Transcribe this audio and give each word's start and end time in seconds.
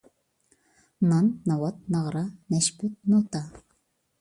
نان، 1.09 1.27
ناۋات، 1.51 1.85
ناغرا، 1.97 2.25
نەشپۈت، 2.55 2.97
نوتا. 3.13 3.45